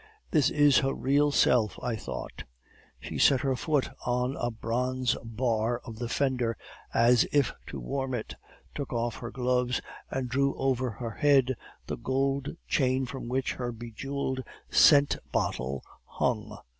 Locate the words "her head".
10.89-11.55